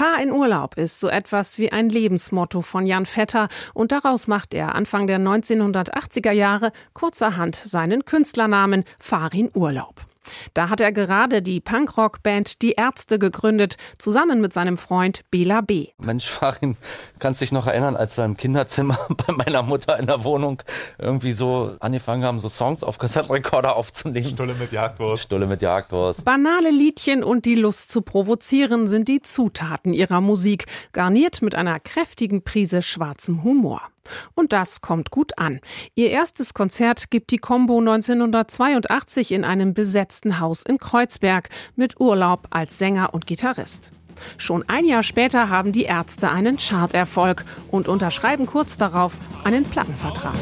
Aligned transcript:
Fahr 0.00 0.22
in 0.22 0.32
Urlaub 0.32 0.78
ist 0.78 0.98
so 0.98 1.10
etwas 1.10 1.58
wie 1.58 1.72
ein 1.72 1.90
Lebensmotto 1.90 2.62
von 2.62 2.86
Jan 2.86 3.04
Vetter 3.04 3.48
und 3.74 3.92
daraus 3.92 4.28
macht 4.28 4.54
er 4.54 4.74
Anfang 4.74 5.06
der 5.06 5.18
1980er 5.18 6.32
Jahre 6.32 6.72
kurzerhand 6.94 7.54
seinen 7.54 8.06
Künstlernamen 8.06 8.84
Farin 8.98 9.50
Urlaub. 9.52 10.09
Da 10.54 10.68
hat 10.68 10.80
er 10.80 10.92
gerade 10.92 11.42
die 11.42 11.60
Punkrock-Band 11.60 12.62
Die 12.62 12.72
Ärzte 12.72 13.18
gegründet, 13.18 13.76
zusammen 13.98 14.40
mit 14.40 14.52
seinem 14.52 14.76
Freund 14.76 15.22
Bela 15.30 15.60
B. 15.60 15.88
Mensch, 15.98 16.26
Farin, 16.26 16.76
kannst 17.18 17.40
dich 17.40 17.52
noch 17.52 17.66
erinnern, 17.66 17.96
als 17.96 18.16
wir 18.16 18.24
im 18.24 18.36
Kinderzimmer 18.36 18.98
bei 19.26 19.32
meiner 19.32 19.62
Mutter 19.62 19.98
in 19.98 20.06
der 20.06 20.24
Wohnung 20.24 20.62
irgendwie 20.98 21.32
so 21.32 21.76
angefangen 21.80 22.24
haben, 22.24 22.38
so 22.38 22.48
Songs 22.48 22.84
auf 22.84 22.98
Kassettenrekorder 22.98 23.76
aufzunehmen? 23.76 24.30
Stulle 24.30 24.54
mit 24.54 24.72
Jagdwurst. 24.72 25.24
Stulle 25.24 25.46
mit 25.46 25.62
Jagdwurst. 25.62 26.24
Banale 26.24 26.70
Liedchen 26.70 27.24
und 27.24 27.44
die 27.44 27.54
Lust 27.54 27.90
zu 27.90 28.02
provozieren 28.02 28.86
sind 28.86 29.08
die 29.08 29.22
Zutaten 29.22 29.92
ihrer 29.92 30.20
Musik, 30.20 30.66
garniert 30.92 31.42
mit 31.42 31.54
einer 31.54 31.80
kräftigen 31.80 32.42
Prise 32.42 32.82
schwarzem 32.82 33.42
Humor. 33.42 33.82
Und 34.34 34.52
das 34.52 34.80
kommt 34.80 35.10
gut 35.10 35.38
an. 35.38 35.60
Ihr 35.94 36.10
erstes 36.10 36.54
Konzert 36.54 37.10
gibt 37.10 37.30
die 37.30 37.38
Combo 37.38 37.78
1982 37.78 39.32
in 39.32 39.44
einem 39.44 39.74
besetzten 39.74 40.40
Haus 40.40 40.62
in 40.62 40.78
Kreuzberg 40.78 41.48
mit 41.76 42.00
Urlaub 42.00 42.48
als 42.50 42.78
Sänger 42.78 43.14
und 43.14 43.26
Gitarrist. 43.26 43.92
Schon 44.36 44.68
ein 44.68 44.84
Jahr 44.84 45.02
später 45.02 45.48
haben 45.48 45.72
die 45.72 45.84
Ärzte 45.84 46.30
einen 46.30 46.58
Charterfolg 46.58 47.44
und 47.70 47.88
unterschreiben 47.88 48.46
kurz 48.46 48.76
darauf 48.76 49.16
einen 49.44 49.64
Plattenvertrag. 49.64 50.34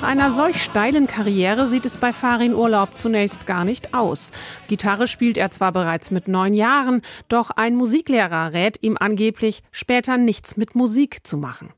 Nach 0.00 0.08
einer 0.08 0.30
solch 0.30 0.62
steilen 0.62 1.06
Karriere 1.06 1.68
sieht 1.68 1.84
es 1.84 1.98
bei 1.98 2.14
Farin 2.14 2.54
Urlaub 2.54 2.96
zunächst 2.96 3.46
gar 3.46 3.66
nicht 3.66 3.92
aus. 3.92 4.32
Gitarre 4.66 5.06
spielt 5.06 5.36
er 5.36 5.50
zwar 5.50 5.72
bereits 5.72 6.10
mit 6.10 6.26
neun 6.26 6.54
Jahren, 6.54 7.02
doch 7.28 7.50
ein 7.50 7.74
Musiklehrer 7.76 8.54
rät 8.54 8.78
ihm 8.80 8.96
angeblich, 8.98 9.62
später 9.72 10.16
nichts 10.16 10.56
mit 10.56 10.74
Musik 10.74 11.26
zu 11.26 11.36
machen. 11.36 11.74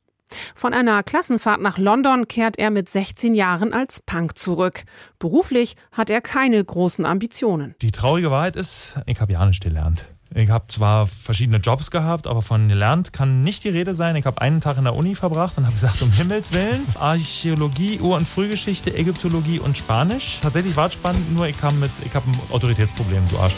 Von 0.54 0.72
einer 0.72 1.02
Klassenfahrt 1.02 1.60
nach 1.60 1.78
London 1.78 2.28
kehrt 2.28 2.60
er 2.60 2.70
mit 2.70 2.88
16 2.88 3.34
Jahren 3.34 3.72
als 3.72 4.00
Punk 4.06 4.38
zurück. 4.38 4.84
Beruflich 5.18 5.74
hat 5.90 6.08
er 6.08 6.20
keine 6.20 6.64
großen 6.64 7.04
Ambitionen. 7.04 7.74
Die 7.82 7.90
traurige 7.90 8.30
Wahrheit 8.30 8.54
ist, 8.54 9.00
ich 9.06 9.20
habe 9.20 9.32
ja 9.32 9.50
gelernt. 9.60 10.04
Ich 10.34 10.50
habe 10.50 10.66
zwar 10.68 11.06
verschiedene 11.06 11.58
Jobs 11.58 11.90
gehabt, 11.90 12.26
aber 12.26 12.42
von 12.42 12.68
gelernt 12.68 13.12
kann 13.12 13.42
nicht 13.42 13.64
die 13.64 13.68
Rede 13.68 13.94
sein. 13.94 14.16
Ich 14.16 14.24
habe 14.24 14.40
einen 14.40 14.60
Tag 14.60 14.78
in 14.78 14.84
der 14.84 14.94
Uni 14.94 15.14
verbracht 15.14 15.58
und 15.58 15.64
habe 15.64 15.74
gesagt, 15.74 16.02
um 16.02 16.10
Himmels 16.10 16.52
Willen, 16.52 16.86
Archäologie, 16.94 18.00
Ur- 18.00 18.16
und 18.16 18.26
Frühgeschichte, 18.26 18.94
Ägyptologie 18.94 19.58
und 19.58 19.76
Spanisch. 19.76 20.38
Tatsächlich 20.40 20.76
war 20.76 20.86
es 20.86 20.94
spannend, 20.94 21.32
nur 21.34 21.46
ich 21.46 21.56
kam 21.56 21.82
ich 21.82 22.14
habe 22.14 22.30
ein 22.30 22.38
Autoritätsproblem, 22.50 23.24
du 23.30 23.38
Arsch. 23.38 23.54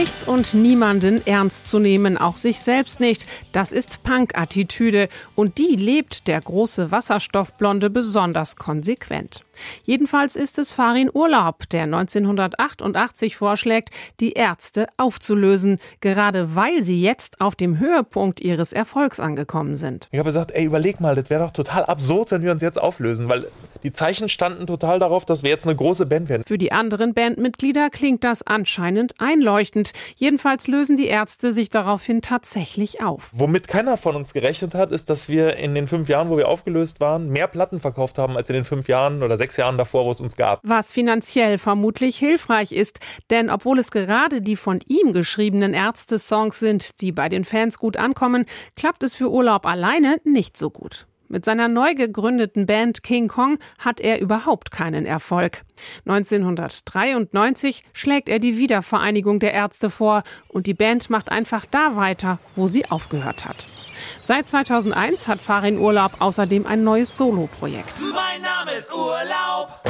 Nichts 0.00 0.24
und 0.24 0.54
niemanden 0.54 1.26
ernst 1.26 1.66
zu 1.66 1.78
nehmen, 1.78 2.16
auch 2.16 2.38
sich 2.38 2.60
selbst 2.60 3.00
nicht. 3.00 3.26
Das 3.52 3.70
ist 3.70 4.02
Punk-Attitüde 4.02 5.10
und 5.34 5.58
die 5.58 5.76
lebt 5.76 6.26
der 6.26 6.40
große 6.40 6.90
Wasserstoffblonde 6.90 7.90
besonders 7.90 8.56
konsequent. 8.56 9.44
Jedenfalls 9.84 10.36
ist 10.36 10.58
es 10.58 10.72
Farin 10.72 11.10
Urlaub, 11.12 11.68
der 11.68 11.82
1988 11.82 13.36
vorschlägt, 13.36 13.90
die 14.20 14.32
Ärzte 14.32 14.86
aufzulösen, 14.96 15.78
gerade 16.00 16.56
weil 16.56 16.82
sie 16.82 16.98
jetzt 16.98 17.42
auf 17.42 17.54
dem 17.54 17.78
Höhepunkt 17.78 18.40
ihres 18.40 18.72
Erfolgs 18.72 19.20
angekommen 19.20 19.76
sind. 19.76 20.08
Ich 20.12 20.18
habe 20.18 20.30
gesagt, 20.30 20.52
ey, 20.52 20.64
überleg 20.64 21.00
mal, 21.00 21.14
das 21.14 21.28
wäre 21.28 21.44
doch 21.44 21.52
total 21.52 21.84
absurd, 21.84 22.30
wenn 22.30 22.40
wir 22.40 22.52
uns 22.52 22.62
jetzt 22.62 22.80
auflösen, 22.80 23.28
weil 23.28 23.48
die 23.82 23.92
Zeichen 23.92 24.28
standen 24.28 24.66
total 24.66 24.98
darauf, 24.98 25.24
dass 25.24 25.42
wir 25.42 25.50
jetzt 25.50 25.66
eine 25.66 25.76
große 25.76 26.06
Band 26.06 26.28
werden. 26.28 26.44
Für 26.46 26.58
die 26.58 26.72
anderen 26.72 27.14
Bandmitglieder 27.14 27.90
klingt 27.90 28.24
das 28.24 28.46
anscheinend 28.46 29.14
einleuchtend. 29.18 29.92
Jedenfalls 30.16 30.68
lösen 30.68 30.96
die 30.96 31.06
Ärzte 31.06 31.52
sich 31.52 31.68
daraufhin 31.68 32.22
tatsächlich 32.22 33.02
auf. 33.02 33.30
Womit 33.32 33.68
keiner 33.68 33.96
von 33.96 34.16
uns 34.16 34.32
gerechnet 34.32 34.74
hat, 34.74 34.92
ist, 34.92 35.10
dass 35.10 35.28
wir 35.28 35.56
in 35.56 35.74
den 35.74 35.88
fünf 35.88 36.08
Jahren, 36.08 36.30
wo 36.30 36.36
wir 36.36 36.48
aufgelöst 36.48 37.00
waren, 37.00 37.28
mehr 37.30 37.48
Platten 37.48 37.80
verkauft 37.80 38.18
haben 38.18 38.36
als 38.36 38.48
in 38.48 38.54
den 38.54 38.64
fünf 38.64 38.88
Jahren 38.88 39.22
oder 39.22 39.38
sechs 39.38 39.56
Jahren 39.56 39.78
davor, 39.78 40.04
wo 40.04 40.10
es 40.10 40.20
uns 40.20 40.36
gab. 40.36 40.60
Was 40.62 40.92
finanziell 40.92 41.58
vermutlich 41.58 42.16
hilfreich 42.18 42.72
ist, 42.72 43.00
denn 43.30 43.50
obwohl 43.50 43.78
es 43.78 43.90
gerade 43.90 44.42
die 44.42 44.56
von 44.56 44.80
ihm 44.88 45.12
geschriebenen 45.12 45.74
Ärzte-Songs 45.74 46.58
sind, 46.58 47.00
die 47.00 47.12
bei 47.12 47.28
den 47.28 47.44
Fans 47.44 47.78
gut 47.78 47.96
ankommen, 47.96 48.44
klappt 48.76 49.02
es 49.02 49.16
für 49.16 49.30
Urlaub 49.30 49.66
alleine 49.66 50.18
nicht 50.24 50.56
so 50.56 50.70
gut. 50.70 51.06
Mit 51.32 51.44
seiner 51.44 51.68
neu 51.68 51.94
gegründeten 51.94 52.66
Band 52.66 53.04
King 53.04 53.28
Kong 53.28 53.60
hat 53.78 54.00
er 54.00 54.20
überhaupt 54.20 54.72
keinen 54.72 55.06
Erfolg. 55.06 55.62
1993 56.04 57.84
schlägt 57.92 58.28
er 58.28 58.40
die 58.40 58.58
Wiedervereinigung 58.58 59.38
der 59.38 59.54
Ärzte 59.54 59.90
vor 59.90 60.24
und 60.48 60.66
die 60.66 60.74
Band 60.74 61.08
macht 61.08 61.30
einfach 61.30 61.66
da 61.66 61.94
weiter, 61.94 62.40
wo 62.56 62.66
sie 62.66 62.90
aufgehört 62.90 63.46
hat. 63.46 63.68
Seit 64.20 64.48
2001 64.48 65.28
hat 65.28 65.40
Farin 65.40 65.78
Urlaub 65.78 66.16
außerdem 66.18 66.66
ein 66.66 66.82
neues 66.82 67.16
Soloprojekt. 67.16 68.00
Mein 68.00 68.42
Name 68.42 68.76
ist 68.76 68.92
Urlaub. 68.92 69.89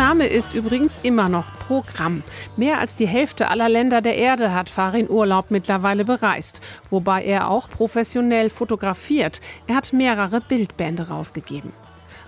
Name 0.00 0.28
ist 0.28 0.54
übrigens 0.54 0.98
immer 1.02 1.28
noch 1.28 1.52
Programm. 1.58 2.22
Mehr 2.56 2.78
als 2.78 2.96
die 2.96 3.06
Hälfte 3.06 3.48
aller 3.50 3.68
Länder 3.68 4.00
der 4.00 4.16
Erde 4.16 4.54
hat 4.54 4.70
Farin 4.70 5.10
Urlaub 5.10 5.50
mittlerweile 5.50 6.06
bereist, 6.06 6.62
wobei 6.88 7.22
er 7.22 7.50
auch 7.50 7.68
professionell 7.68 8.48
fotografiert. 8.48 9.42
Er 9.66 9.74
hat 9.74 9.92
mehrere 9.92 10.40
Bildbände 10.40 11.08
rausgegeben. 11.08 11.74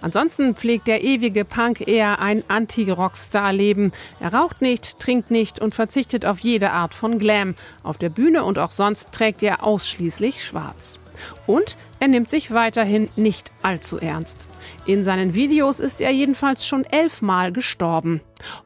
Ansonsten 0.02 0.54
pflegt 0.54 0.88
der 0.88 1.02
ewige 1.02 1.44
Punk 1.44 1.86
eher 1.86 2.18
ein 2.18 2.42
Anti-Rockstar-Leben. 2.48 3.92
Er 4.20 4.34
raucht 4.34 4.60
nicht, 4.60 4.98
trinkt 4.98 5.30
nicht 5.30 5.60
und 5.60 5.74
verzichtet 5.74 6.26
auf 6.26 6.40
jede 6.40 6.72
Art 6.72 6.92
von 6.92 7.18
Glam. 7.18 7.54
Auf 7.82 7.98
der 7.98 8.10
Bühne 8.10 8.44
und 8.44 8.58
auch 8.58 8.72
sonst 8.72 9.12
trägt 9.12 9.42
er 9.42 9.64
ausschließlich 9.64 10.44
schwarz. 10.44 10.98
Und 11.46 11.76
er 12.00 12.08
nimmt 12.08 12.30
sich 12.30 12.52
weiterhin 12.52 13.08
nicht 13.16 13.52
allzu 13.62 13.98
ernst. 13.98 14.48
In 14.86 15.04
seinen 15.04 15.34
Videos 15.34 15.78
ist 15.78 16.00
er 16.00 16.10
jedenfalls 16.10 16.66
schon 16.66 16.84
elfmal 16.84 17.52
gestorben. 17.52 18.20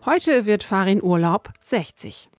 Heute 0.06 0.46
wird 0.46 0.62
Farin 0.62 1.02
Urlaub 1.02 1.50
60. 1.60 2.30